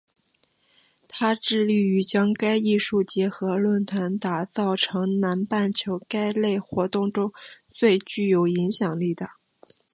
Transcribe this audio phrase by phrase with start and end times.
[1.07, 7.31] 它致力于将该艺术节和论坛打造成南半球该类活动中
[7.71, 9.27] 最具影响力的。